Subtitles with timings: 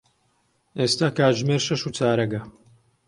[0.79, 2.41] ئێستا کاتژمێر شەش و چارەگە.